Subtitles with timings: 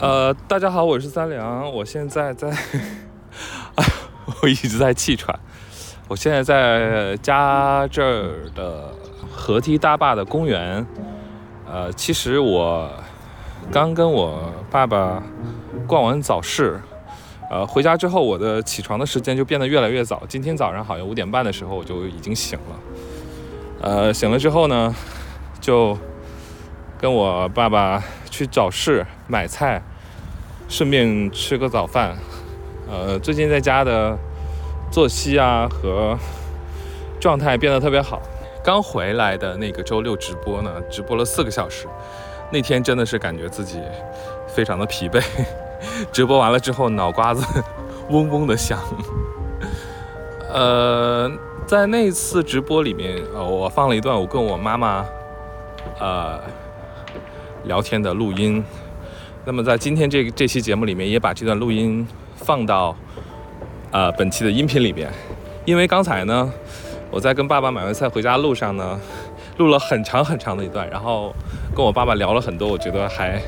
[0.00, 2.48] 呃，大家好，我是三良，我现在在，
[3.76, 3.84] 啊
[4.40, 5.38] 我一直在气喘，
[6.08, 8.94] 我现在在家这儿的
[9.30, 10.86] 河堤大坝的公园，
[11.70, 12.90] 呃，其实我
[13.70, 15.22] 刚跟我爸爸
[15.86, 16.80] 逛完早市，
[17.50, 22.76] 呃，回家之后我的起床的时间就变得越来越早，今天早上好像五点半的时候我就已经醒了，
[23.82, 24.94] 呃，醒了之后呢，
[25.60, 25.98] 就
[26.98, 29.82] 跟我爸爸去早市买菜。
[30.70, 32.16] 顺便吃个早饭，
[32.88, 34.16] 呃，最近在家的
[34.88, 36.16] 作息啊和
[37.18, 38.22] 状态变得特别好。
[38.62, 41.88] 刚回来的那个周六直播呢，直播了四个小时，
[42.52, 43.80] 那天真的是感觉自己
[44.46, 45.20] 非常的疲惫。
[46.12, 47.44] 直播完了之后，脑瓜子
[48.08, 48.78] 嗡嗡的响。
[50.52, 51.28] 呃，
[51.66, 55.04] 在那次直播里面，呃，我放了一段我跟我妈妈
[55.98, 56.40] 呃
[57.64, 58.64] 聊天的录音。
[59.46, 62.94] 那么在今天这这期节目里面，也把这段录音放到
[63.90, 65.10] 呃本期的音频里边，
[65.64, 66.52] 因为刚才呢，
[67.10, 69.00] 我在跟爸爸买完菜回家路上呢，
[69.56, 71.34] 录了很长很长的一段，然后
[71.74, 73.40] 跟我爸爸聊了很多，我觉得还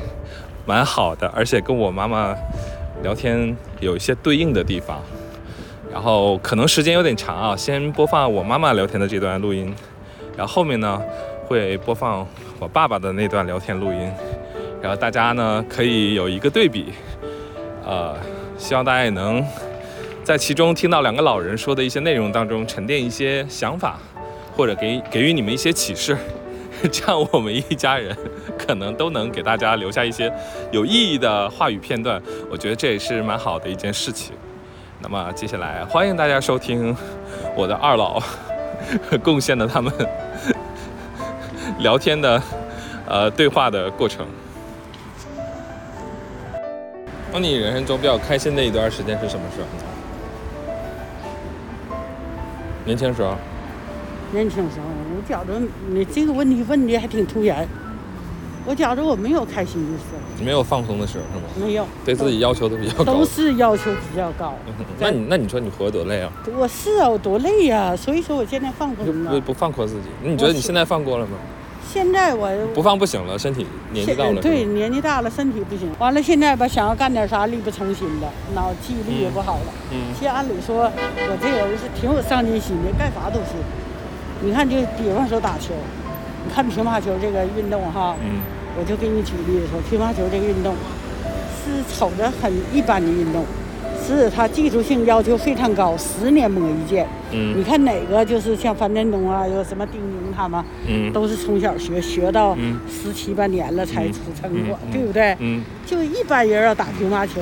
[0.65, 2.35] 蛮好的，而且跟我妈妈
[3.03, 4.99] 聊天有一些对应的地方，
[5.91, 9.71] 然后可能时间有点长啊，先播放我妈妈聊天的这段录音，
[10.35, 10.99] 然后后面呢
[11.47, 12.27] 会播放
[12.59, 14.11] 我爸爸的那段聊天录音。
[14.83, 16.91] 然后大家呢可以有一个对比，
[17.85, 18.13] 呃，
[18.57, 19.41] 希望大家也能
[20.25, 23.97] 在其中听到两个老人说的一些内容当中沉淀一些想法，
[24.57, 26.17] 或者给给予你们一些启示，
[26.91, 28.13] 这样我们一家人
[28.57, 30.29] 可能都能给大家留下一些
[30.73, 32.21] 有意义的话语片段。
[32.51, 34.35] 我觉得这也是蛮好的一件事情。
[34.99, 36.93] 那么接下来欢迎大家收听
[37.55, 38.21] 我的二老
[39.23, 39.93] 贡献的他们
[41.79, 42.41] 聊天的
[43.07, 44.25] 呃对话的过程。
[47.33, 49.83] 那你人生中比较开心的一段时间是什么时候呢？
[52.85, 53.35] 年轻时候。
[54.31, 54.85] 年轻时候，
[55.15, 55.59] 我觉着
[55.89, 57.67] 你这个问题问的还挺突然。
[58.65, 60.45] 我觉着我没有开心的时候。
[60.45, 61.67] 没有放松的时候是吗？
[61.67, 61.87] 没有。
[62.05, 63.03] 对自己要求都比较高。
[63.03, 64.53] 都是要求比较高。
[64.99, 66.31] 那你那你说你活得多累啊？
[66.55, 67.95] 我是啊，我多累呀！
[67.95, 70.09] 所以说我现在放过不不放过自己。
[70.23, 71.31] 那你觉得你现在放过了吗？
[71.93, 74.41] 现在我不放不行了，身体年纪大了。
[74.41, 75.87] 对，年纪大了，身体不行。
[75.99, 79.65] 完了，现在吧，想要干点啥，力不从心的，脑记忆力也不好了。
[79.91, 80.11] 嗯。
[80.17, 83.53] 其实按理说，我这人是挺有上进心的，干啥都行。
[84.41, 85.75] 你看，就比方说打球，
[86.43, 88.41] 你看乒乓球这个运动哈，嗯，
[88.79, 90.73] 我就给你举例子说，乒乓球这个运动
[91.61, 93.45] 是瞅着很一般的运动。
[94.05, 97.07] 是他技术性要求非常高，十年磨一剑。
[97.31, 102.57] 嗯，你看哪个就是像樊振东啊，有什么丁宁他们，嗯，都是从小学学到
[102.89, 105.35] 十七八年了才出成果，对不对？
[105.39, 107.41] 嗯，就一般人要打乒乓球，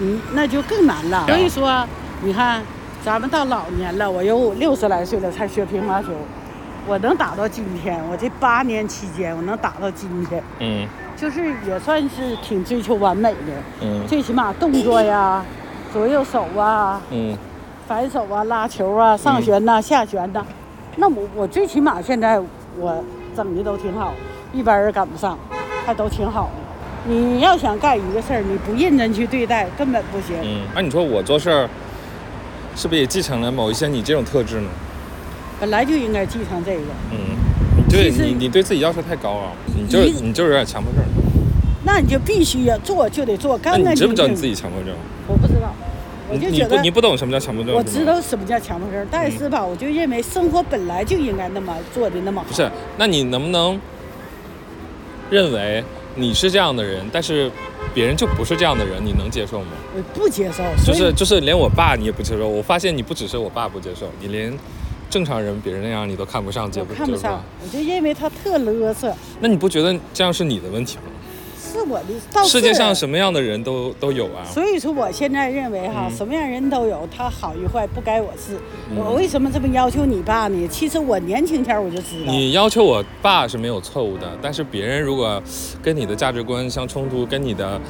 [0.00, 1.26] 嗯，那就更难了。
[1.26, 1.84] 所以说，
[2.22, 2.62] 你看
[3.04, 6.08] 咱们到老年了，我有六十来岁了才学乒乓球，
[6.86, 13.52] 我能打到今天，我这八年期间我能打到今天，嗯，就是也算是挺追求完美的，
[13.82, 15.42] 嗯，最起码动作呀。
[15.92, 17.36] 左右手啊，嗯，
[17.88, 20.46] 反手啊，拉球啊，上旋呐，下旋呐，
[20.96, 22.40] 那我我最起码现在
[22.78, 23.04] 我
[23.36, 24.12] 整的都挺好，
[24.52, 25.38] 一般人赶不上，
[25.86, 27.12] 还都挺好的。
[27.12, 30.36] 你要想干一个事儿，你不认真去对待，根本不行。
[30.42, 31.68] 嗯，那你说我做事儿，
[32.76, 34.68] 是不是也继承了某一些你这种特质呢？
[35.58, 36.82] 本来就应该继承这个。
[37.12, 37.18] 嗯，
[37.88, 41.02] 对你你对自己要求太高了，你就你就是有点强迫症。
[41.82, 43.94] 那你就必须要做，就得做干干净净。
[43.94, 44.94] 你知不知道你自己强迫症？
[45.26, 45.74] 我不知道，
[46.32, 47.74] 我就觉得你不懂什么叫强迫症。
[47.74, 52.46] 我知道什么叫强迫症，但是吧，我就认为生活本来就应该那么做的那么好。
[52.48, 53.78] 不是，那你能不能
[55.28, 55.82] 认为
[56.14, 57.50] 你是这样的人，但是
[57.92, 59.68] 别人就不是这样的人，你能接受吗？
[59.96, 60.62] 我不接受。
[60.84, 62.48] 就是就是连我爸你也不接受。
[62.48, 64.56] 我发现你不只是我爸不接受，你连
[65.08, 67.42] 正常人别人那样你都看不上，接不看不上。
[67.62, 69.12] 我就认为他特勒瑟。
[69.40, 71.02] 那你不觉得这样是你的问题吗？
[71.70, 74.44] 是我的，世界上什么样的人都都有啊。
[74.44, 78.58] 所以说，我现在认为哈，什么样人都有，他好与坏不该我是。
[78.96, 80.68] 我为什么这么要求你爸呢？
[80.68, 82.32] 其实我年轻前我就知道。
[82.32, 85.40] 你要求我爸是没有错误的，但是别人如果
[85.82, 87.80] 跟你的价值观相冲突，跟你的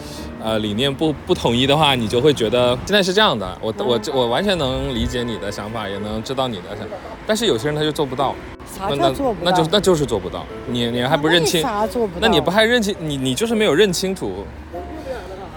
[0.43, 3.59] 呃理念不不统一的话，你就会觉得现在是这样的。
[3.63, 6.87] 我我我完全能理解你的想法，也能知道你的想，
[7.27, 8.35] 但是有些人他就做不到。
[8.77, 9.51] 啥叫做不到？
[9.51, 10.45] 那就那就是做不到。
[10.67, 11.61] 你你还不认清？
[11.63, 12.21] 啥做不到？
[12.21, 12.95] 那你不还认清？
[12.99, 14.45] 你你就是没有认清楚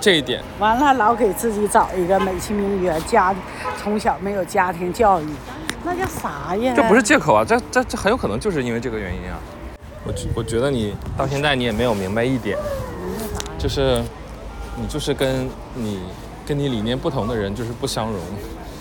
[0.01, 0.41] 这一点。
[0.59, 3.33] 完了，老给自己找一个美其名曰家，
[3.81, 5.25] 从小没有家庭教育，
[5.83, 6.73] 那叫啥呀？
[6.75, 7.45] 这不是借口啊！
[7.45, 9.37] 这这这很有可能就是因为这个原因啊！
[10.05, 12.57] 我我觉得你到现在你也没有明白一点，
[13.57, 14.01] 就是
[14.75, 15.99] 你就是跟你
[16.45, 18.19] 跟你理念不同的人就是不相容。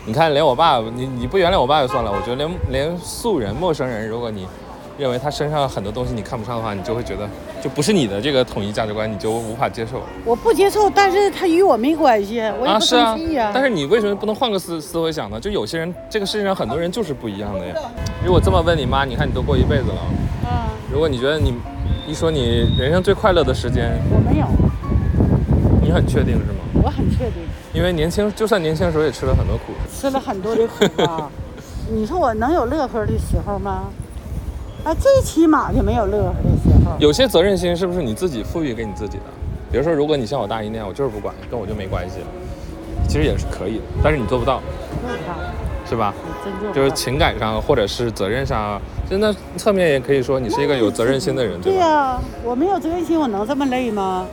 [0.04, 4.46] 你看，连我爸，你你不原谅我爸就算了，我觉得连连素人、陌生人，如果你
[4.98, 7.28] 认为他身上很多东西你看不上的话，你就会觉得
[7.62, 10.02] 就不是你的这个统一价值观，你就无法接受。
[10.24, 15.38] 我不接受，但是他与我没关系，我也不啊是啊生气呀、，但是你为什么不能换个思思维想呢？
[15.38, 17.74] 就有些人，这个世界上很多人就是不一样的呀。
[18.24, 19.98] 如果这么问你妈，你看你都过一辈子了，
[20.44, 20.50] 嗯，
[20.92, 21.54] 如果你觉得你
[22.08, 24.46] 一说你人生最快乐的时间，我没有，
[25.80, 26.58] 你很确定是吗？
[26.84, 29.72] 我很确定，因为年轻，就算年轻的时候也吃了很多苦。
[30.02, 31.30] 吃了很多的苦啊。
[31.88, 33.84] 你说我能有乐呵的时候吗？
[34.82, 36.96] 啊，最起码就没有乐呵的时候。
[36.98, 39.24] 有些责任心是不是你自己赋予给你自己的？
[39.70, 42.16] 比如说，如果你像我大姨那样，我就是不管，跟我就没关系，
[43.08, 44.60] 其实也是可以的，但是你做不到，
[45.06, 45.34] 做不到，
[45.88, 46.12] 是吧？
[46.44, 46.72] 真做不到。
[46.72, 51.80] 就是情感上或者是责任上，真的侧面也可以说你是一个有责任心的人，对吧？
[51.80, 54.26] 呀、我没有责任心，我能这么累吗？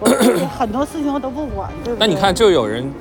[0.00, 0.08] 我
[0.58, 2.06] 很多事情我都不管，对不对？
[2.06, 2.92] 那你看，就有人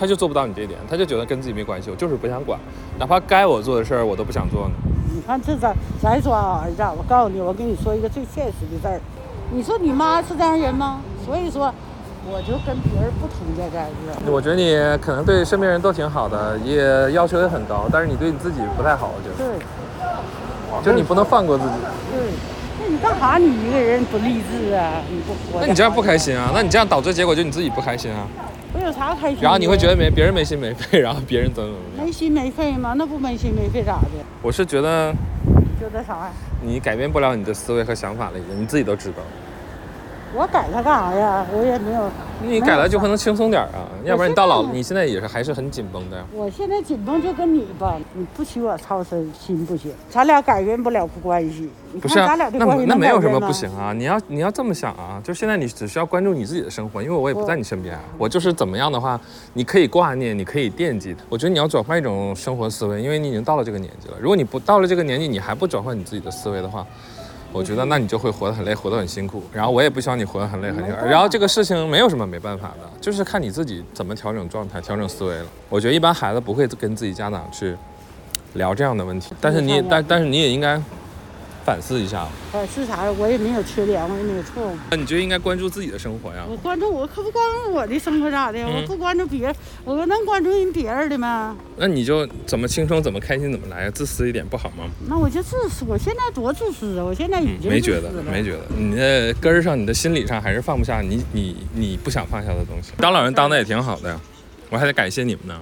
[0.00, 2.58] 他就做不到你这一点，他就觉得跟自己没关系，我就是不想管，
[2.98, 4.70] 哪怕该我做的事儿我都不想做呢。
[5.14, 8.98] 你看这咱咱抓儿子啊，我告诉你，我跟你说一个最现实的事儿。
[9.52, 11.02] 你说你妈是这样人吗？
[11.26, 11.70] 所以说，
[12.24, 14.32] 我就跟别人不同在这儿？
[14.32, 14.74] 我觉得你
[15.04, 21.74] 可能对身边人都挺好的，也要求也很高，但是你对你自己不太好，我觉得，对就你不能放过自己。
[22.10, 22.32] 对，
[22.80, 23.36] 那你干啥？
[23.36, 25.02] 你一个人不励志啊？
[25.10, 25.60] 你不活？
[25.60, 26.16] 那你这样不开？
[26.16, 26.52] 心啊？
[26.54, 28.24] 那你这样导致结果就你自己不开心啊？
[28.80, 29.38] 我有啥开心？
[29.42, 32.06] 然后你会觉得没别人没心没肺，然后别人怎么怎么样？
[32.06, 32.94] 没心没肺吗？
[32.96, 34.08] 那不没心没肺咋的？
[34.42, 35.12] 我是觉得
[35.78, 36.30] 觉得啥呀？
[36.62, 39.16] 你改变不了你的思维和想法了，已经你自己都知道。
[40.34, 41.46] 我改它干啥呀？
[41.52, 42.10] 我也没有。
[42.42, 46.24] 你改了就可能轻松点儿啊，要不然你到老你现在也是还是很紧绷的呀。
[46.34, 51.70] 我现在紧绷就跟你吧，你不许我操身心不行，咱俩改变不了关系。
[52.00, 53.92] 不是啊咱，俩的那关系能那没有什么不行啊！
[53.92, 59.20] 你要你要这么想啊，就现在你只需要关注你自己的生活，因为我也不在你身边啊，我就是怎么样的话，
[59.52, 61.16] 你可以挂念，你可以惦记。
[61.28, 64.14] 我觉得你要转换一种生活思维，因为你已经到了这个年纪了。
[64.20, 66.86] 如果你不到了这个年纪，你还不转换你自己的思维的话，
[67.52, 69.42] 我觉得那你就会活得很累，活得很辛苦。
[69.52, 71.04] 然后我也不希望你活得很累很辛苦。
[71.06, 75.46] 然后这个事情没有什么没办法的，就是看你自己怎么调整状态、调整思维了。
[75.68, 77.76] 我觉得一般孩子不会跟自己家长去
[78.54, 80.80] 聊这样的问题，但是你但但是你也应该
[81.70, 82.26] 反思一下。
[82.50, 83.12] 反思啥呀？
[83.16, 84.76] 我也没有缺点，我也没有错误。
[84.90, 86.44] 那你就应该关注自己的生活呀。
[86.50, 88.58] 我关注我可不关注我的生活咋的？
[88.58, 91.56] 嗯我不关注别人，我能关注人别人的吗？
[91.76, 94.84] 那你就怎么轻松、怎么开心、怎么来，自私一点不好吗？
[95.08, 97.04] 那我就自私，我现在多自私啊！
[97.04, 102.90] 我现在已嗯，经没觉得没觉得，你的根儿上、你的心理上还是放不下你你你不想放下的东西。
[102.98, 104.20] 当老人当的也挺好的呀，
[104.70, 105.60] 我还得感谢你们呢，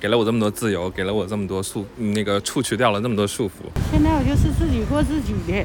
[0.00, 3.50] 给了我这么多自由，给了我这么多束那个除去掉了那么多束缚。
[3.92, 5.62] 现在我就是自己过自己的，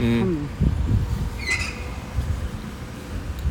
[0.00, 0.36] 嗯，嗯，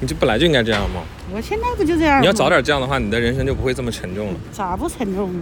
[0.01, 1.01] 你这本来就应该这样吗。
[1.33, 2.19] 我现在不就这样吗？
[2.19, 4.39] 你要早点这样的话，你的人生就不会这么沉重了。
[4.51, 5.33] 咋不沉重？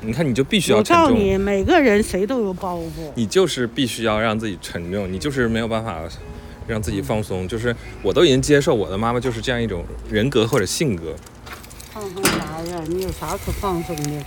[0.00, 1.04] 你看，你就必须要我沉重。
[1.04, 3.12] 告诉你，每个人谁都有包袱。
[3.14, 6.00] 你就是必须要让自己沉重，你就是没有办法
[6.66, 7.46] 让自己放松。
[7.46, 11.14] 就是我都已经接受我的妈妈就是这样一种人格或者性格，
[11.94, 12.82] 放松啥呀？
[12.88, 14.24] 你有啥可放松的？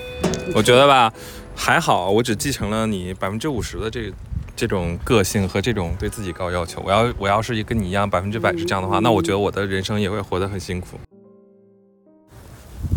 [0.56, 1.12] 我觉得吧，
[1.54, 4.10] 还好，我只继承了你百分之五十的这
[4.56, 6.82] 这种个性和这种对自己高要求。
[6.86, 10.98] 我要我要是跟你一样百分之百是这样的话，那我觉得我的人生也会活得很辛苦。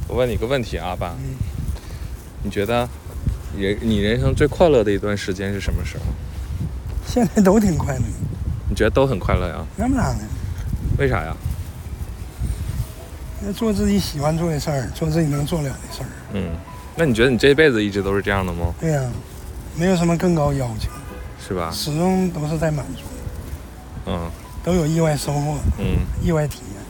[0.07, 1.17] 我问你个问题啊，爸，
[2.45, 2.89] 你觉得
[3.59, 6.05] 人你人生最快乐的一段时间是什么时候？
[7.09, 8.05] 现在都挺快乐，
[8.69, 9.67] 你觉得都很快乐呀？
[9.77, 10.21] 那么咋呢？
[10.97, 11.37] 为啥呀？
[13.41, 16.09] 那做自己喜欢做的事儿，做自己能做了的事儿。
[16.35, 16.51] 嗯，
[16.97, 18.75] 那你觉得你这辈子一直都是这样的吗？
[18.79, 19.03] 对呀、
[19.77, 20.91] 没有什么更高要求，
[21.49, 21.71] 是吧？
[21.73, 23.03] 始终都是在满足，
[24.07, 24.31] 嗯
[24.63, 26.81] 都有意外收获、嗯，意外体验。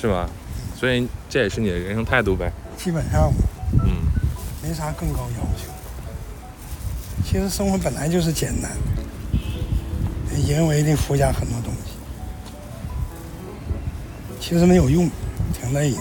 [0.00, 0.28] 是吧？
[0.74, 2.50] 所以这也是你的人生态度呗。
[2.76, 3.30] 基本上
[3.84, 4.02] 嗯
[4.62, 5.70] 没啥更高要求。
[7.24, 8.70] 其实生活本来就是简单，
[10.48, 11.92] 人为的附加很多东西，
[14.40, 15.08] 其实没有用，
[15.52, 15.98] 挺累的。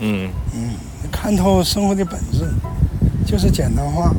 [0.00, 0.70] 嗯嗯，
[1.12, 2.48] 看透生活的本质，
[3.26, 4.12] 就是简单化，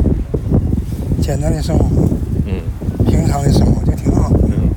[1.21, 2.07] 简单的生活，
[2.45, 2.61] 嗯
[3.05, 4.47] 平常的生活就挺好的。
[4.47, 4.69] 嗯。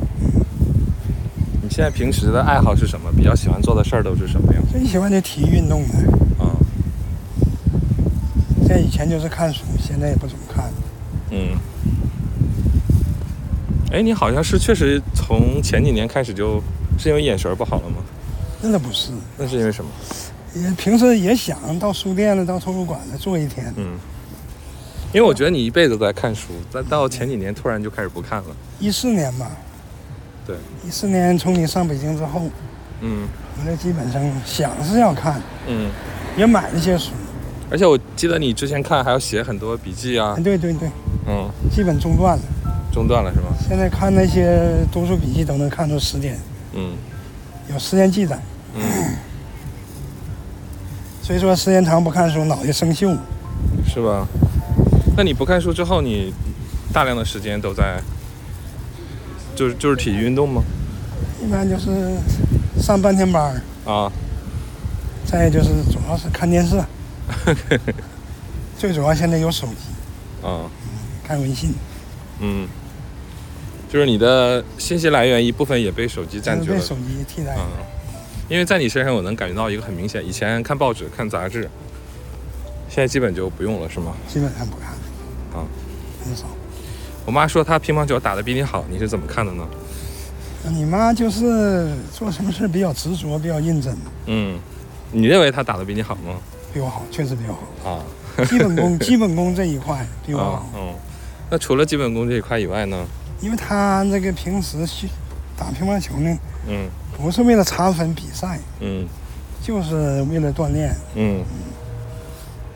[1.62, 3.12] 你现在平时的爱好是什么？
[3.16, 4.60] 比较喜欢做的事儿都是什么呀？
[4.72, 5.94] 最喜欢的体育运动呢，
[6.38, 6.50] 啊
[8.66, 10.64] 在以前就是看书，现在也不怎么看。
[11.30, 11.56] 嗯。
[13.92, 16.60] 哎，你好像是确实从前几年开始就
[16.98, 17.96] 是因为眼神儿不好了吗？
[18.60, 19.90] 那倒不是，那是因为什么？
[20.54, 23.72] 也平时也想到书店了，到图书馆了坐一天。
[23.76, 23.98] 嗯。
[25.12, 28.56] 因为我觉得你一辈子都在看书，但到前几年突然就开始不看了。
[28.80, 29.50] 一四年吧，
[30.44, 32.42] 对，一四年从你上北京之后，
[33.00, 33.26] 嗯
[33.58, 35.90] 我这基本上想是要看，嗯，
[36.36, 37.12] 也买了些书。
[37.70, 40.90] 而且我记得你之前看还要写很多笔记啊哎，，对对对，
[41.28, 42.42] 嗯，基本中断了。
[42.92, 43.46] 中断了是吗？
[43.66, 44.60] 现在看那些
[44.92, 46.36] 读书笔记都能看出时间，
[46.74, 46.94] 嗯
[47.72, 48.38] 有时间记载。
[51.26, 53.16] 嗯，所以说时间长不看书，脑袋生锈。
[53.86, 54.26] 是吧？
[55.16, 56.32] 那你不看书之后，你
[56.92, 58.00] 大量的时间都在，
[59.56, 60.62] 就是就是体育运动吗？
[61.42, 62.16] 一般就是
[62.80, 64.12] 上半天班儿，啊，
[65.24, 66.80] 再就是主要是看电视。
[68.78, 70.70] 最主要现在有手机，啊，
[71.26, 71.74] 看微信，
[72.40, 72.68] 嗯，
[73.90, 76.80] 就是你的信息来源一部分也被手机占据了被。
[76.80, 77.56] 手机替代。
[77.56, 77.62] 嗯，
[78.48, 81.68] 因为在你身上我能感觉到一个很明显，以前看报纸、看杂志，
[82.88, 84.14] 现在基本就不用了，是吗？
[84.28, 84.90] 基本上不看，
[85.58, 85.66] 啊，
[86.24, 86.44] 很少。
[87.24, 89.66] 我妈说她乒乓球打得比你好，你是怎么看的呢？
[90.70, 94.58] 你妈就是做什么事比较执着，比较认真，嗯，
[95.12, 96.38] 你认为她打得比你好吗？
[96.72, 97.90] 比我好，确实比我好。
[97.90, 98.04] 啊，
[98.44, 100.94] 基本功， 基本功这一块比我啊好，嗯，
[101.50, 103.04] 那除了基本功这一块以外呢？
[103.40, 105.08] 因为她这个平时去
[105.56, 106.38] 打乒乓球呢，
[106.68, 109.06] 嗯不是为了查分比赛，嗯。
[109.62, 111.42] 就是为了锻炼，嗯，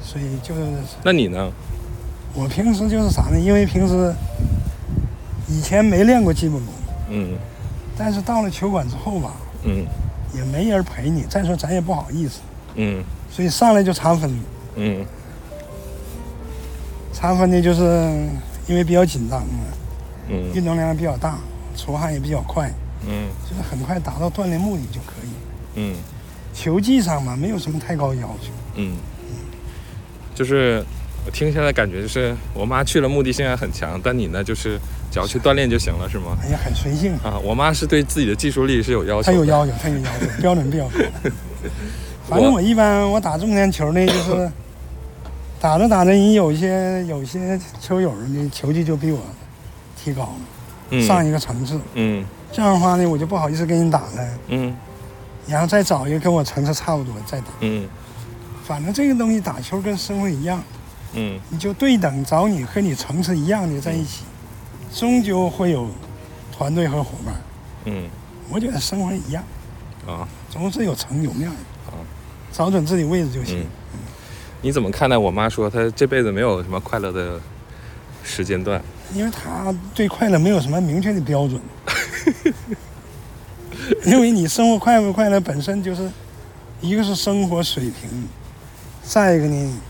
[0.03, 0.61] 所以就是
[1.05, 1.53] 那你呢？
[2.35, 3.39] 我平时就是啥呢？
[3.39, 4.13] 因为平时
[5.47, 6.75] 以前没练过基本功，
[7.11, 7.39] 嗯。
[7.97, 9.87] 但是到了球馆之后吧，嗯。
[10.35, 12.41] 也没人陪你，再说咱也不好意思，
[12.75, 13.05] 嗯。
[13.31, 14.37] 所以上来就查分。
[14.75, 15.07] 嗯。
[17.13, 17.83] 查分呢，就是
[18.67, 19.61] 因为比较紧张嘛，
[20.29, 20.53] 嗯。
[20.55, 21.39] 运动量比较大，
[21.77, 22.69] 出汗也比较快，
[23.07, 25.31] 嗯就是很快达到锻炼目的就可以。
[25.77, 25.95] 嗯
[26.53, 28.51] 球技上嘛，没有什么太高要求。
[28.75, 28.97] 嗯，
[30.35, 30.85] 就是
[31.25, 34.79] 我听下来感觉就是我妈去了目的性还很强，但你呢就是
[35.13, 36.37] 只要去锻炼就行了，是吗？
[36.43, 39.33] 哎呀，很随性，啊，我妈是对自己的技术力是有要求她。
[39.33, 41.31] 有要求，她有要求，标准比较高。
[42.29, 44.51] 反正我一般我打重点球呢，就是
[45.61, 49.21] 打着打着，你有一些有一些球友呢，球技就比我
[49.97, 50.60] 提高了，嗯
[51.07, 51.81] 上一个层次。
[51.95, 52.25] 嗯。
[52.53, 54.75] 这样的话呢，我就不好意思跟你打了，嗯。
[55.47, 57.47] 然后再找一个跟我层次差不多再打。
[57.61, 57.89] 嗯。
[58.65, 60.63] 反正这个东西打球跟生活一样，
[61.13, 61.39] 嗯。
[61.49, 64.25] 你就对等找你和你层次一样的在一起，
[64.93, 65.89] 终究会有
[66.51, 67.35] 团队和伙伴。
[67.85, 68.09] 嗯。
[68.49, 69.45] 我觉得生活一样，
[70.07, 70.27] 啊。
[70.51, 71.57] 总是有层有面的
[71.93, 71.95] 啊，
[72.53, 73.61] 找准自己位置就行。
[73.61, 74.07] 嗯。，
[74.61, 77.41] 你怎么看待我妈说她这辈子没有什么快乐的
[78.25, 78.83] 时间段？
[79.15, 81.61] 因为他对快乐没有什么明确的标准，
[84.05, 86.11] 因为你生活快不快乐本身就是，
[86.81, 88.29] 一个是生活水平，
[89.03, 89.81] 再一个呢，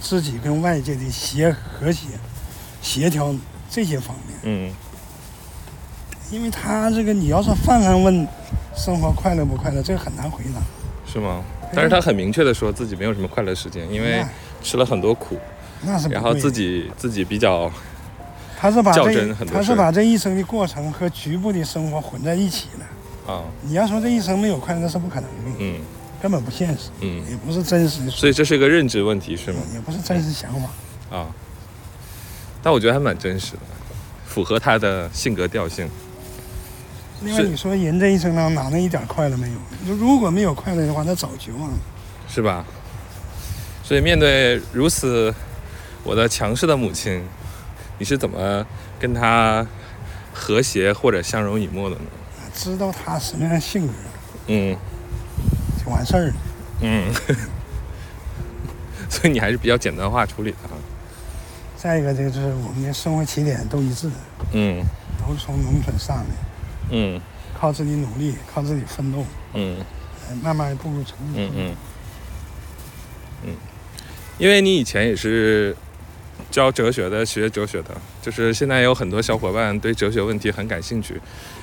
[0.00, 2.06] 自己跟外界的协和谐、
[2.80, 3.34] 协调
[3.70, 4.38] 这些方面。
[4.44, 4.72] 嗯
[6.30, 8.24] 因为他这个你要是泛泛问
[8.76, 10.60] 生活快乐不快乐，这个很难回答。
[11.04, 11.42] 是吗？
[11.74, 14.24] 但是他很明确的说自己没有什么快乐时间，因为
[14.62, 15.36] 吃了很多苦，
[15.82, 17.68] 那是然后自己自己比较
[18.60, 23.32] 他是把这他是把这一生的过程和局部的生活混在一起了。
[23.32, 25.80] 啊你要说这一生没有快乐，那是不可能的，嗯
[26.20, 29.60] 根本不现实，嗯，也不是真实的，所以这是一个认知问题是吗？
[29.72, 31.16] 也不是真实想法。
[31.16, 31.26] 啊，
[32.62, 33.60] 但我觉得还蛮真实的，
[34.26, 35.88] 符合他的性格调性。
[37.22, 39.94] 另外，你说人这一生当中哪能一点快乐没有？
[39.94, 41.78] 如果没有快乐的话，那早绝望了。
[42.28, 42.62] 是吧？
[43.82, 45.34] 所以面对如此
[46.04, 47.22] 我的强势的母亲，
[48.00, 48.66] 你是怎么
[48.98, 49.64] 跟他
[50.32, 52.02] 和谐或者相濡以沫的呢？
[52.54, 53.92] 知道他什么样的性格
[54.48, 54.74] 嗯。
[55.84, 56.34] 就完事儿了。
[56.80, 57.12] 嗯，
[59.10, 60.70] 所以你还是比较简单化处理的哈。
[61.76, 64.10] 再一个，这个就是我们的生活起点都一致，
[64.52, 64.82] 嗯。
[65.20, 66.24] 都是从农村上来，
[66.92, 67.20] 嗯。
[67.58, 69.76] 靠自己努力，靠自己奋斗，嗯。
[70.28, 71.28] 呃慢慢步入成功。
[71.36, 71.76] 嗯嗯。
[73.44, 73.54] 嗯，
[74.38, 75.76] 因为你以前也是
[76.50, 77.90] 教哲学的，学哲学的，
[78.20, 81.20] 就是现在有很多小伙伴对哲学问题很感兴趣，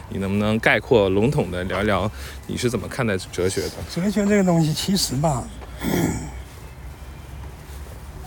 [0.09, 2.09] 你能不能概括笼统的聊一聊
[2.47, 3.71] 你是怎么看待哲学的？
[3.93, 5.43] 哲学这个东西，其实吧，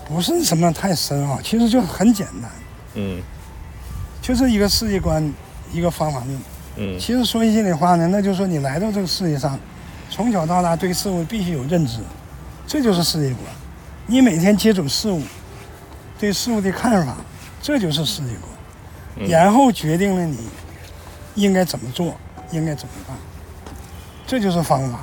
[0.06, 2.50] 不是什么太深奥，其实就很简单，
[2.94, 3.22] 嗯
[4.20, 5.32] 就是一个世界观，
[5.72, 6.38] 一个方法论。
[6.76, 9.58] 嗯其实说句心里话呢，那就是说你来到这个世界上，
[10.10, 11.98] 从小到大对事物必须有认知，
[12.66, 13.46] 这就是世界观。
[14.06, 15.22] 你每天接触事物，
[16.20, 17.16] 对事物的看法，
[17.62, 18.42] 这就是世界观，
[19.16, 20.38] 嗯然后决定了你
[21.34, 22.14] 应该怎么做，
[22.50, 23.16] 应该怎么办，
[24.26, 25.00] 这就是方法。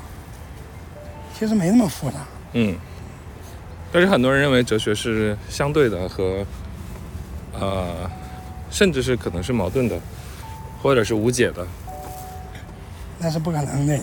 [1.34, 2.18] 其实没那么复杂。
[2.54, 2.76] 嗯，
[3.92, 6.46] 但是很多人认为哲学是相对的和
[7.60, 8.10] 呃，
[8.70, 10.00] 甚至是可能是矛盾的，
[10.84, 11.66] 或者是无解的。
[13.18, 14.00] 那是不可能的。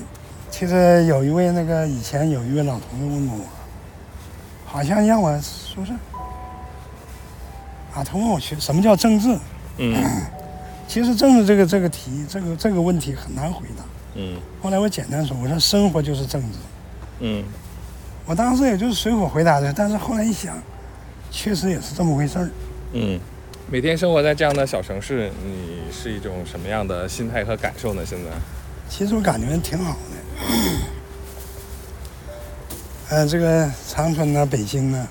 [0.50, 3.44] 其实有一位那个以前有一位老同志问过我，
[4.66, 5.92] 好像让我说是
[7.94, 9.38] 啊，他问我学什么叫政治？
[9.78, 9.94] 嗯
[10.88, 13.84] 其实政治这个这个题，这个这个问题很难回答。
[14.16, 16.58] 嗯后来我简单说，我说生活就是政治。
[17.20, 17.42] 嗯
[18.26, 20.56] 我当时也就是随口回答的，但是后来一想，
[21.30, 22.50] 确实也是这么回事儿。
[22.92, 23.18] 嗯。
[23.70, 28.02] 每天生活在这样的小城市，你是一种什么样的心态和感受呢？
[28.04, 28.30] 现在？
[28.90, 29.98] 其实我感觉挺好的。
[33.16, 35.08] 呃，这个长春呢、北京啊，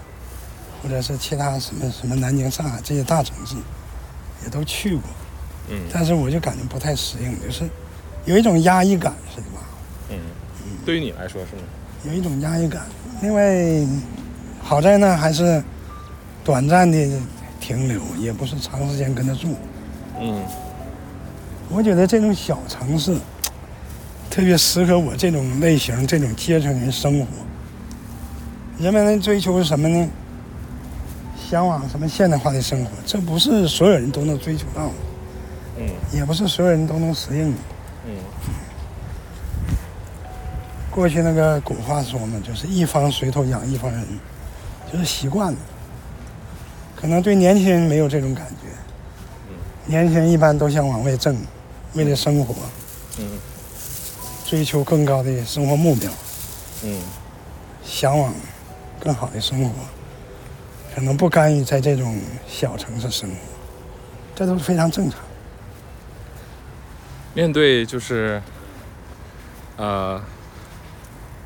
[0.84, 3.56] 或者是其他什么什么南京、上海这些大城市，
[4.44, 5.04] 也都去过，
[5.70, 7.64] 嗯但是我就感觉不太适应，就是
[8.26, 9.62] 有一种压抑感似的吧，
[10.10, 10.18] 嗯。
[10.86, 11.62] 对于你来说是吗？
[12.04, 12.84] 有一种压抑感。
[13.22, 13.88] 另外，
[14.62, 15.64] 好在呢还是
[16.44, 16.98] 短暂的
[17.62, 19.56] 停留，也不是长时间跟他住。
[20.20, 20.44] 嗯
[21.70, 23.16] 我觉得这种小城市
[24.30, 27.26] 特别适合我这种类型、这种阶层人生活。
[28.78, 30.10] 人们追求什么呢？
[31.54, 32.90] 向往什么现代化的生活？
[33.06, 34.94] 这不是所有人都能追求到的，
[35.78, 35.88] 嗯。
[36.12, 37.58] 也不是所有人都能适应的。
[38.08, 38.16] 嗯。
[40.90, 44.04] 过去那个古话说嘛，就是一方水土养一方人，
[44.92, 45.60] 就是习惯了。
[47.00, 48.68] 可能对年轻人没有这种感觉，
[49.86, 51.38] 年轻人一般都想往外挣，
[51.94, 52.56] 为了生活，
[53.20, 53.28] 嗯。
[54.44, 56.10] 追求更高的生活目标，
[56.84, 57.00] 嗯。
[57.86, 58.34] 向往
[59.00, 59.70] 更好的生活，
[60.94, 63.36] 可能不甘于在这种小城市生活，
[64.36, 65.20] 这都是非常正常。
[67.34, 68.40] 面对就是，
[69.76, 70.22] 呃，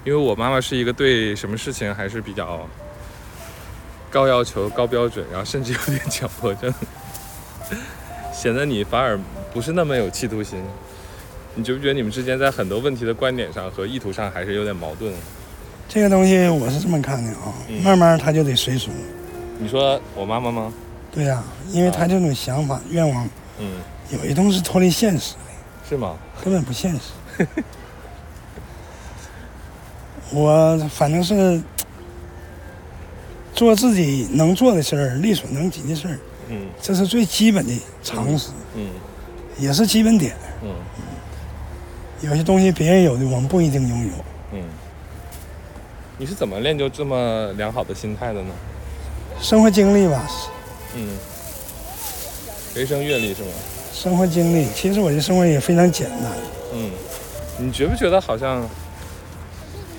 [0.04, 2.68] 因为我妈妈是一个对什么事情还是比较
[4.12, 6.74] 高要求、高标准，然后甚至有点强迫症，
[8.34, 9.18] 显得你反而
[9.54, 10.62] 不是那么有企图心。
[11.56, 15.14] 你觉不觉得你们之间在很多问题的观点上和意图上还是有点矛盾？
[15.88, 18.92] 这个东西我是这么看的啊，嗯慢慢它就得随俗。
[19.60, 20.74] 你说我妈妈吗？
[21.12, 23.28] 对呀、因为她这种想法、愿望，
[23.60, 23.80] 嗯，
[24.12, 25.40] 有些东西是脱离现实的。
[25.90, 26.16] 是吗？
[26.44, 27.48] 根本不现实。
[30.32, 31.62] 我反正是
[33.54, 38.90] 做自己能做的事儿，力所能及的事儿，嗯这是最基本的常识，嗯
[39.58, 40.36] 也是基本点。
[40.62, 40.76] 嗯
[42.22, 44.12] 有些东西别人有的，我们不一定拥有。
[44.54, 44.64] 嗯。
[46.18, 48.50] 你是怎么练就这么良好的心态的呢？
[49.42, 50.28] 生活经历吧，
[50.96, 51.08] 嗯，
[52.76, 53.50] 人生阅历是吗？
[53.94, 56.32] 生活经历，其实我的生活也非常简单。
[56.74, 56.92] 嗯，
[57.58, 58.68] 你觉不觉得好像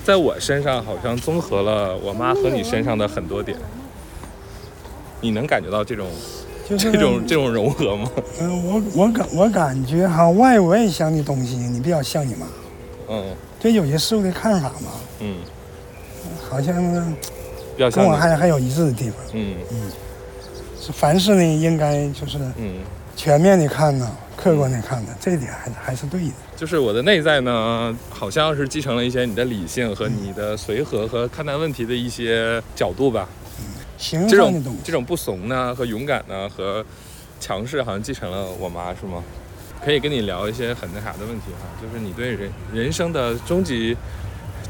[0.05, 3.57] 在我身上好像综合了我妈和你身上的很多点？
[5.21, 6.07] 你能感觉到这种
[6.69, 8.09] 就是这种这种融合吗？
[8.39, 12.45] 嗯、我我感我感觉哈，外我也想你东西，你比较像你妈，
[13.09, 15.35] 嗯对有些事物的看法嘛，嗯，
[16.49, 16.75] 好像
[17.91, 19.17] 跟我还还有一致的地方。
[19.33, 19.91] 嗯嗯
[20.81, 22.79] 是凡事呢，应该就是嗯，
[23.15, 26.33] 全面的看呢，客观的看呢，这一点还还是对的。
[26.55, 33.29] 就是我的内在呢，好像是继承了一些你的理性和你的随和和看待问题的一些角度吧。
[33.97, 36.83] 行这种这种不怂呢和勇敢呢和
[37.39, 39.21] 强势，好像继承了我妈是吗？
[39.83, 43.95] 可以跟你聊一些很那啥的问题哈，就是你对人人生的终极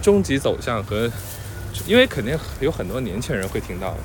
[0.01, 1.09] 终极走向和，
[1.85, 3.97] 因为肯定有很多年轻人会听到的，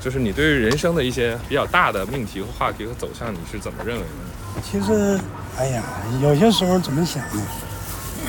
[0.00, 4.62] 就是你对于人生的一些比较大的命题和话题和走向，你是怎么认为的呢？
[4.70, 5.18] 其实，
[5.58, 5.82] 哎呀，
[6.22, 7.42] 有些时候怎么想呢？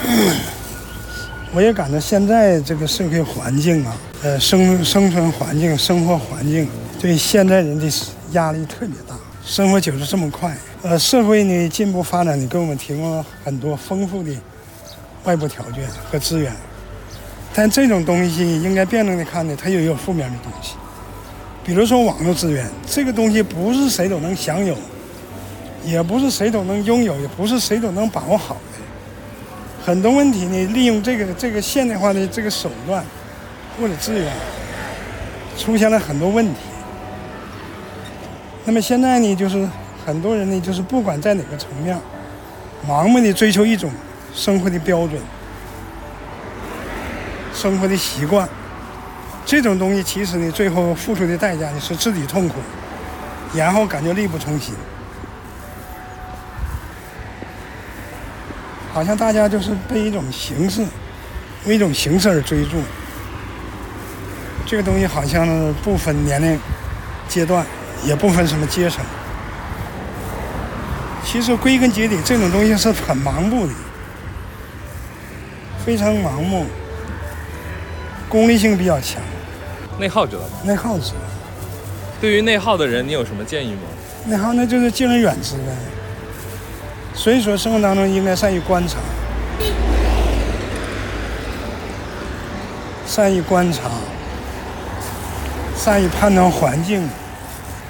[1.53, 6.67] 我也感到现在这个社会环境啊，呃，生生存环境、生活环境
[6.99, 7.87] 对现在人的
[8.31, 9.15] 压力特别大。
[9.45, 14.31] 生活就是这么快，呃，社会呢进步发展你给我们提供了很多丰富的
[15.25, 16.51] 外部条件和资源，
[17.53, 20.73] 但这种东西应该辩证的看呢，它也有负面的东西。
[21.63, 24.75] 比如说网络资源，这个东西不是谁都能享有，
[25.85, 28.61] 也不是谁都能拥有，也不是谁都能把握好的。
[29.85, 33.03] 很多问题呢，利用这个这个现代化的这个手段
[33.79, 34.31] 或者资源，
[35.57, 36.59] 出现了很多问题。
[38.65, 39.67] 那么现在呢，就是
[40.05, 41.97] 很多人呢，就是不管在哪个层面，
[42.87, 43.91] 盲目的追求一种
[44.33, 45.21] 生活的标准、
[47.53, 48.47] 生活的习惯，
[49.45, 52.55] 这种东西其实呢，最后付出的代价呢是自己痛苦，
[53.53, 54.73] 然后感觉力不从心。
[58.93, 60.85] 好像大家就是被一种形式，
[61.65, 62.81] 为一种形式而追逐。
[64.65, 66.59] 这个东西好像不分年龄
[67.27, 67.65] 阶段，
[68.03, 69.03] 也不分什么阶层。
[71.25, 73.73] 其实归根结底，这种东西是很盲目的，
[75.83, 76.67] 非常盲目，
[78.33, 79.21] 功利性比较强，
[79.99, 80.57] 内耗知道吗？
[80.63, 81.17] 内耗知道。
[82.19, 83.81] 对于内耗的人，你有什么建议吗？
[84.25, 85.75] 内耗那就是敬而远之呗。
[87.13, 88.97] 所以说，生活当中应该善于观察，
[93.05, 93.81] 善于观察，
[95.77, 97.07] 善于判断环境，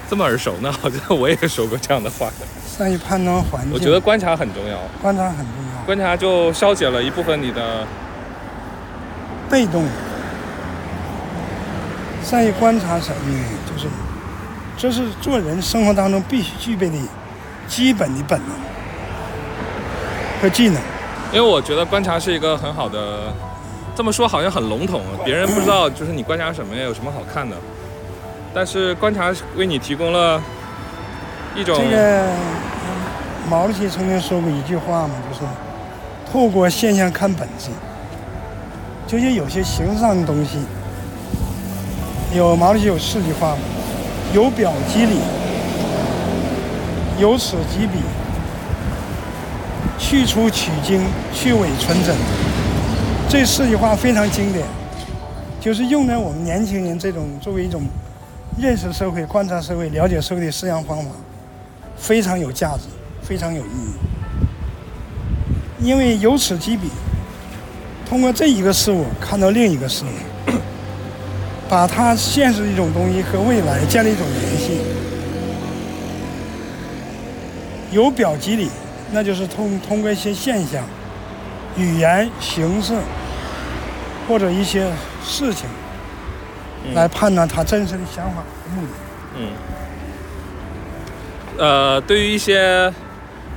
[0.10, 0.70] 这么耳熟呢？
[0.82, 2.30] 好像我也说过这样的话。
[2.78, 3.72] 善于判断环境。
[3.72, 5.86] 我觉得观察很重要，观察很重要。
[5.86, 7.88] 观察就消解了一部分你的
[9.50, 9.86] 被动。
[12.24, 13.46] 善于观察什么呢？
[13.70, 13.88] 就是，
[14.78, 16.98] 这是做人生活当中必须具备的
[17.68, 18.50] 基本的本能
[20.42, 20.82] 和技能。
[21.32, 23.34] 因为我觉得观察是一个很好的，
[23.96, 27.56] 这么说好像很笼统，别人不知道就是你观察什么呀，有什么好看的。
[28.54, 30.42] 但是观察为你提供了
[31.56, 32.28] 一种这个
[33.50, 35.42] 毛主席曾经说过一句话嘛，就是
[36.32, 37.70] 透过现象看本质。
[39.06, 40.60] 就是有些形式上的东西，
[42.34, 43.56] 有毛主席有四句话，
[44.34, 45.20] 由表及里，
[47.20, 48.00] 由此及彼，
[50.00, 52.16] 去粗取精，去伪存真。
[53.30, 54.66] 这四句话非常经典，
[55.62, 57.84] 就是用在我们年轻人这种作为一种
[58.58, 61.12] 认识社会、观察社会、了解社会的思想方法，
[61.96, 62.86] 非常有价值，
[63.22, 63.94] 非常有意义。
[65.86, 66.88] 因为由此及彼，
[68.10, 70.08] 通过这一个事物看到另一个事物，
[71.70, 74.82] 把它现实的一种东西和未来建立一种联系。
[77.92, 78.70] 由表及里，
[79.12, 80.84] 那就是通通过一些现象、
[81.78, 82.94] 语言、形式
[84.28, 84.92] 或者一些
[85.24, 85.68] 事情，
[86.96, 88.94] 来判断他真实的想法和目的。
[89.38, 89.50] 嗯，
[91.60, 92.92] 呃，对于一些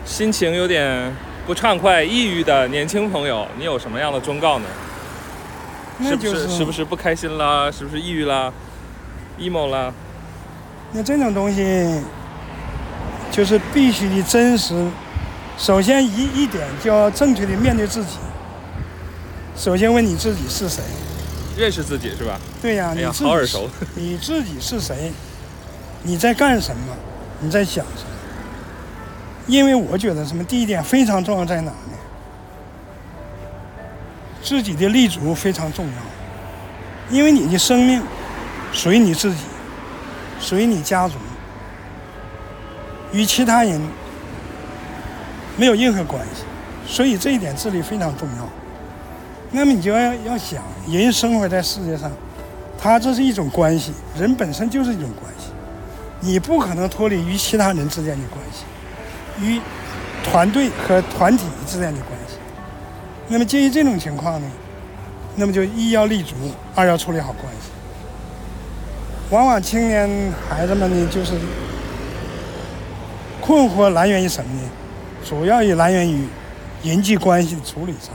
[0.04, 1.10] 心情有点
[1.46, 4.66] 不畅快、抑郁的年轻朋友，你有什么样的忠告呢？
[6.02, 7.70] 是不是是不是不开心啦？
[7.70, 8.52] 是不是抑郁啦
[9.38, 9.92] ？emo 啦？
[10.92, 12.00] 那这种东西，
[13.30, 14.74] 就是必须的真实。
[15.58, 18.18] 首先一一点就要正确的面对自己。
[19.56, 20.82] 首先问你自己是谁？
[21.56, 22.38] 认识自己是吧？
[22.60, 23.68] 对呀、哎呀，你自己好耳熟。
[23.94, 25.10] 你自己是谁？
[26.02, 26.94] 你在干什么？
[27.40, 28.10] 你在想什么？
[29.46, 31.96] 因为我觉得什么，第一点非常重要在哪呢？
[34.46, 38.00] 自己的立足非常重要，因为你的生命
[38.72, 39.38] 属于你自己，
[40.40, 41.16] 属于你家族，
[43.12, 43.80] 与其他人
[45.56, 46.44] 没有任何关系，
[46.86, 48.48] 所以这一点自立非常重要。
[49.50, 52.08] 那么你就要要想，人生活在世界上，
[52.80, 55.48] 他这是一种关系，人本身就是一种关系，
[56.20, 58.64] 你不可能脱离与其他人之间的关系，
[59.44, 59.60] 与
[60.22, 62.36] 团队和团体之间的关系。
[63.28, 64.46] 那么基于这种情况呢，
[65.34, 66.34] 那么就一要立足，
[66.74, 67.70] 二要处理好关系。
[69.30, 70.08] 往往青年
[70.48, 71.32] 孩子们呢，就是
[73.40, 74.68] 困惑来源于什么呢？
[75.24, 76.24] 主要也来源于
[76.84, 78.14] 人际关系的处理上，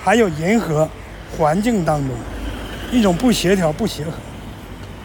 [0.00, 0.88] 还有人和
[1.36, 2.10] 环境当中
[2.90, 4.10] 一种不协调、不协和。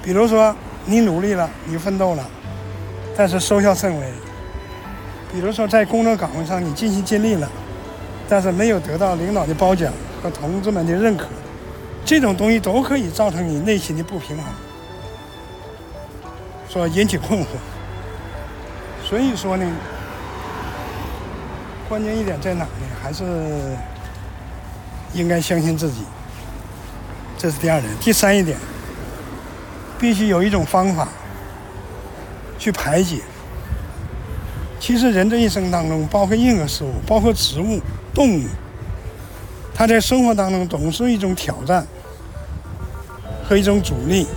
[0.02, 2.26] 比如说，你努力了，你奋斗了，
[3.16, 4.08] 但是收效甚微；
[5.32, 7.48] 比如说，在工作岗位上你尽心尽力了，
[8.28, 11.28] 但是没有得到领导的褒奖和同志们的认可，
[12.06, 14.46] 这种东西都可以造成你内心的不平衡，
[16.70, 17.46] 说引起困惑。
[19.04, 19.66] 所以说呢，
[21.88, 22.70] 关键一点在哪呢？
[23.02, 23.24] 还是
[25.14, 26.04] 应该相信自己，
[27.38, 27.94] 这是第二点。
[28.00, 28.58] 第三一点，
[30.00, 31.10] 必须有一种方法
[32.58, 33.20] 去排解。
[34.84, 37.80] 其实人这一生当中，包括任何事物，包括植物、
[38.14, 38.44] 动物，
[39.74, 41.88] 它在生活当中总是一种挑战
[43.48, 44.28] 和一种阻力。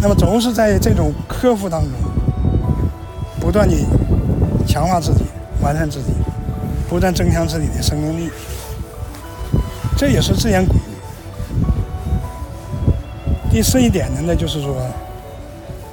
[0.00, 1.90] 那么总是在这种克服当中，
[3.40, 3.74] 不断的
[4.64, 5.24] 强化自己、
[5.60, 6.12] 完善自己，
[6.88, 8.30] 不断增强自己的生命力。
[9.96, 10.82] 这也是自然规律。
[13.50, 14.76] 第四一点呢，那就是说，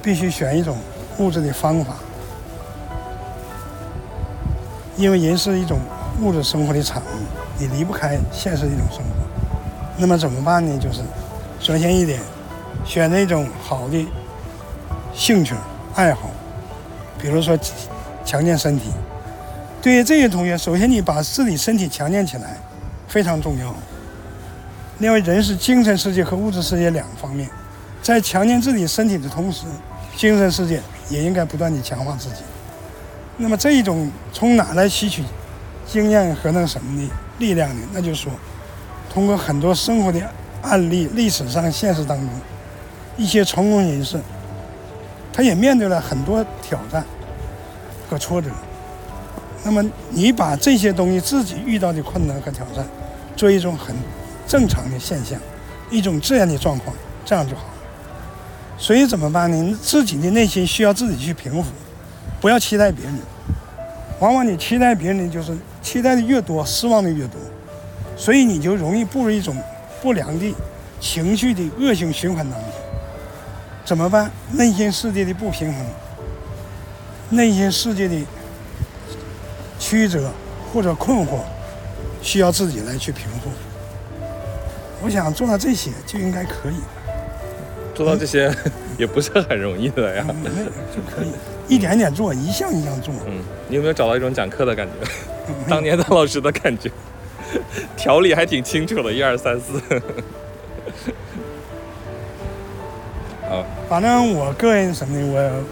[0.03, 0.77] 必须选一种
[1.17, 1.95] 物质的方法，
[4.99, 5.79] 因为人是一种
[6.21, 7.05] 物质生活的产物，
[7.57, 9.05] 你离不开现实的一种生活。
[9.97, 10.77] 那么怎么办呢？
[10.77, 10.99] 就是
[11.57, 12.19] 首先一点，
[12.83, 14.05] 选择一种好的
[15.13, 15.55] 兴趣
[15.95, 16.29] 爱好，
[17.17, 17.57] 比如说
[18.25, 18.89] 强健身体。
[19.81, 22.57] 对于这些同学，首先你把自己身体强健起来，
[23.07, 23.73] 非常重要。
[24.97, 27.49] 另外，人是精神世界和物质世界两个方面，
[28.01, 29.63] 在强健自己身体的同时，
[30.17, 32.41] 精神世界也应该不断地强化自己。
[33.41, 35.23] 那么这一种从哪来吸取
[35.87, 37.07] 经验和那什么的
[37.39, 37.81] 力量呢？
[37.93, 38.31] 那就是说，
[39.09, 40.19] 通过很多生活的
[40.61, 42.27] 案例、历史上、现实当中
[43.15, 44.19] 一些成功人士，
[45.31, 47.03] 他也面对了很多挑战
[48.09, 48.49] 和挫折。
[49.63, 52.85] 那么你把这些东西自己遇到的困难和挑战，
[53.37, 53.95] 做一种很
[54.45, 55.39] 正常的现象，
[55.89, 56.93] 一种自然的状况，
[57.25, 57.63] 这样就好。
[58.77, 59.77] 所以怎么办呢？
[59.81, 61.71] 自己的内心需要自己去平复，
[62.41, 63.13] 不要期待别人。
[64.19, 67.39] 往往你期待别人，就是期待的越多，失望的越多，
[68.17, 69.55] 所以你就容易步入一种
[70.01, 70.55] 不良的
[70.99, 72.69] 情绪的恶性循环当中。
[73.85, 74.29] 怎么办？
[74.51, 75.85] 内心世界的不平衡，
[77.29, 78.15] 内心世界的
[79.79, 80.29] 曲折
[80.73, 81.39] 或者困惑，
[82.21, 83.49] 需要自己来去平复。
[85.01, 86.75] 我想做到这些就应该可以。
[87.95, 88.53] 做到这些
[88.99, 90.25] 也不是很容易的呀，
[90.93, 91.31] 就可以
[91.69, 93.13] 一点点做，一项一项做。
[93.25, 94.93] 嗯，你有没有找到一种讲课的感觉？
[95.69, 96.91] 当年当老师的感觉，
[97.95, 99.79] 条理还挺清楚的，一二三四。
[103.49, 105.63] 啊，反正我个人什么的，我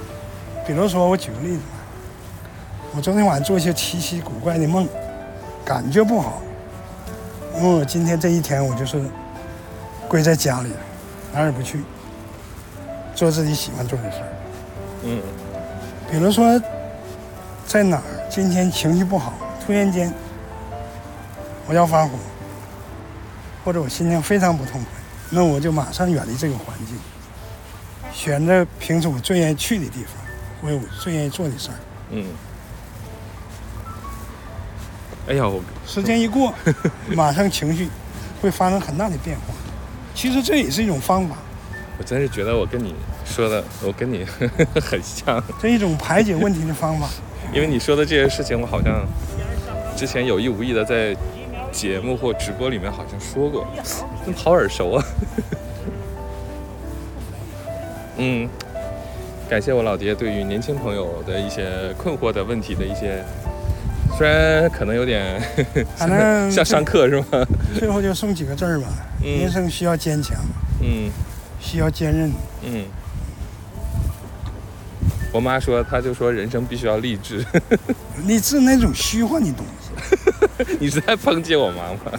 [0.65, 1.77] 比如说我举个例子吧，
[2.95, 4.87] 我昨天晚上做一些奇奇古怪的梦，
[5.65, 6.41] 感觉不好，
[7.57, 9.01] 因为我今天这一天我就是
[10.07, 10.69] 归在家里，
[11.33, 11.81] 哪儿也不去。
[13.13, 14.27] 做自己喜欢做的事儿，
[15.03, 15.19] 嗯，
[16.09, 16.61] 比如说
[17.67, 19.33] 在哪儿今天情绪不好，
[19.65, 20.13] 突然间
[21.67, 22.11] 我要发火，
[23.65, 24.89] 或者我心情非常不痛快，
[25.29, 26.95] 那我就马上远离这个环境，
[28.13, 30.13] 选择平时我最愿意去的地方，
[30.61, 31.77] 或者我最愿意做的事儿。
[32.11, 32.25] 嗯。
[35.27, 36.53] 哎呀，我时间一过，
[37.13, 37.89] 马上情绪
[38.41, 39.53] 会发生很大的变化。
[40.15, 41.35] 其实这也是一种方法。
[41.99, 42.93] 我真是觉得我跟你
[43.25, 44.25] 说的，我跟你
[44.81, 47.07] 很像，这一种排解问题的方法。
[47.53, 49.05] 因为你说的这些事情，我好像
[49.95, 51.15] 之前有意无意的在
[51.71, 53.65] 节目或直播里面好像说过，
[54.23, 55.05] 怎么好耳熟啊？
[58.17, 58.47] 嗯，
[59.49, 63.23] 感谢我老爹对于年轻朋友的一些困惑的问题的一些，
[64.17, 65.39] 虽然可能有点，
[65.95, 67.45] 反正像上课是吗？
[67.77, 68.87] 最后就送几个字儿吧，
[69.23, 70.35] 人生需要坚强。
[70.81, 71.09] 嗯。
[71.59, 72.31] 需要坚韧。
[72.63, 72.85] 嗯，
[75.31, 77.45] 我妈说，她就说人生必须要励志。
[78.25, 79.87] 励志那种虚幻的东西。
[80.79, 82.11] 你是在抨击我妈吗？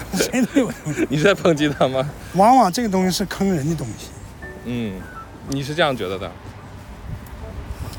[1.08, 2.08] 你是在抨击她吗？
[2.34, 4.08] 往往这个东西是坑人的东西。
[4.64, 5.00] 嗯，
[5.48, 6.30] 你是这样觉得的？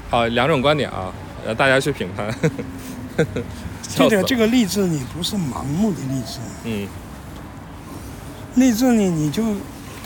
[0.09, 1.11] 好，两种观点啊，
[1.45, 2.33] 呃，大家去评判。
[3.95, 6.39] 这个这个励志，你不是盲目的励志。
[6.63, 6.87] 嗯。
[8.55, 9.43] 励志呢，你就。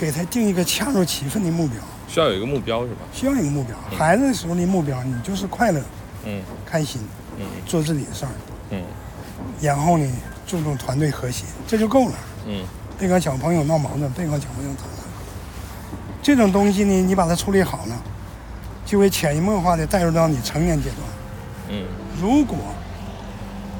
[0.04, 1.78] 给他定一个恰如其分的目标，
[2.10, 3.00] 需要有一个目标是吧？
[3.14, 3.74] 需要一个目标。
[3.98, 5.82] 孩子的时候的目标，你就是快乐，
[6.26, 7.02] 嗯，开心，
[7.40, 8.32] 嗯，做自己的事儿，
[8.72, 8.84] 嗯，
[9.62, 10.06] 然后呢，
[10.46, 12.16] 注重团队和谐，这就够了，
[12.48, 12.66] 嗯，
[13.00, 15.04] 别跟小朋友闹矛盾，别跟小朋友打架。
[16.22, 17.96] 这种东西呢，你把它处理好了，
[18.86, 21.00] 就会潜移默化的带入到你成年阶段，
[21.70, 21.86] 嗯，
[22.22, 22.58] 如果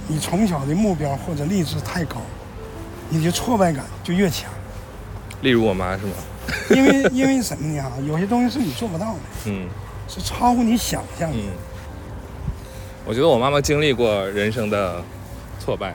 [0.08, 2.22] 你从小的目标或者励志太高，
[3.10, 4.50] 你的挫败感就越强。
[5.44, 6.14] 例如我妈是吗？
[6.72, 7.84] 因为因为什么呢？
[7.84, 9.68] 哈，有些东西是你做不到的，嗯，
[10.08, 11.38] 是超乎你想象的。
[13.06, 15.04] 我觉得我妈妈经历过人生的
[15.60, 15.94] 挫败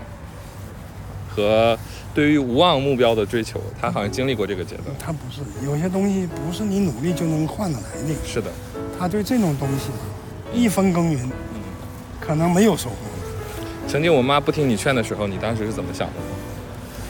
[1.35, 1.79] 和
[2.15, 4.95] 对于无望目标的追求，她好像经历过这个阶段。
[4.99, 8.15] 她不是，有些东西不是你努力就能换得来的。
[8.27, 8.51] 是的，
[8.99, 9.91] 她对这种东西
[10.53, 11.23] 一分耕耘，
[11.55, 11.61] 嗯，
[12.21, 12.97] 可能没有收获。
[13.87, 16.15] 曾经我妈不听你劝的时候，你当时是怎么想的？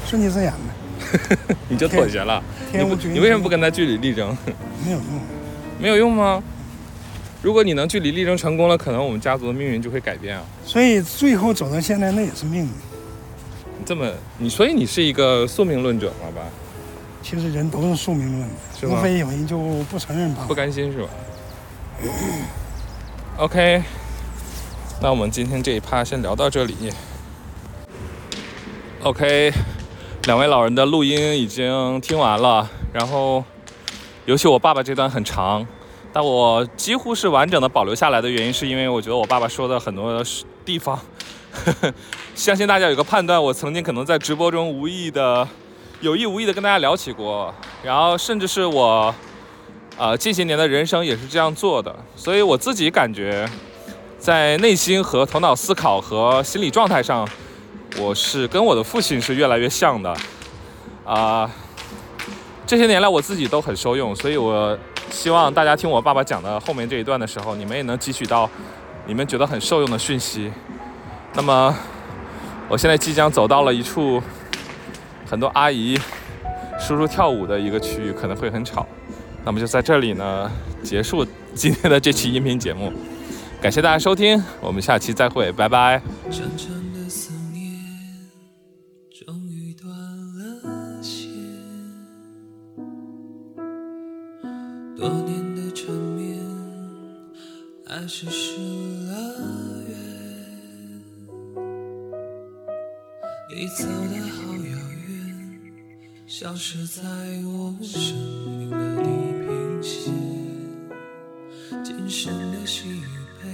[0.06, 0.67] 顺其自然呗。
[1.68, 2.42] 你就妥协了？
[2.72, 2.78] 你
[3.10, 4.36] 你为什么不跟他据理力争？
[4.84, 5.06] 没有用，
[5.78, 6.42] 没有用吗？
[7.40, 10.42] 如果你能据理力争成功了，可能我们家族的命运就会改变啊。
[10.64, 12.66] 所以最后走到现在，那也是命运。
[12.66, 16.32] 你这么你，所以你是一个宿命论者了？
[16.32, 16.42] 吧？
[17.22, 18.48] 其实人都是宿命论，
[18.90, 20.44] 无非有人就不承认吧。
[20.48, 21.08] 不甘心是吧？
[23.38, 23.82] OK，
[25.00, 26.74] 那我们今天这一趴先聊到这里。
[29.02, 29.52] OK。
[30.28, 33.42] 两位老人的录音已经听完了，然后
[34.26, 35.66] 尤其我爸爸这段很长，
[36.12, 40.22] 但我几乎是完整的保留下来的原因，是因为我觉得我爸爸说的很多
[40.66, 41.00] 地方，
[42.36, 45.48] 相信大家有个判断，我曾经可能在直播中无意的、
[46.02, 49.14] 有意无意的跟大家聊起过，然后甚至是我，
[49.96, 53.48] 呃，近些年的人生也是这样做的，所以我自己感觉，
[54.18, 57.26] 在内心和头脑思考和心理状态上。
[58.00, 60.14] 我是跟我的父亲是越来越像的。
[61.04, 61.50] 啊
[62.66, 64.78] 这些年来我自己都很受用所以我
[65.10, 68.48] 希望大家听我爸爸讲的后面这一段的时候你们也能汲取到
[69.06, 70.52] 你们觉得很受用的讯息。
[71.32, 71.74] 那么
[72.68, 74.22] 我现在即将走到了一处
[75.26, 75.98] 很多阿姨
[76.78, 78.86] 叔叔跳舞的一个区域可能会很吵
[79.44, 80.50] 那么就在这里呢
[80.82, 82.92] 结束今天的这期音频节目
[83.62, 86.02] 感谢大家收听我们下期再会拜拜。
[98.08, 98.56] 是却失
[99.04, 99.12] 了
[99.86, 99.94] 约
[103.54, 105.60] 你走的好遥远
[106.26, 107.02] 消失在
[107.44, 108.16] 我生
[108.46, 109.08] 命的地
[109.44, 110.14] 平线。
[111.84, 113.02] 今生的喜与
[113.42, 113.46] 悲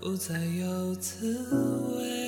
[0.00, 1.44] 不再有滋
[1.98, 2.21] 味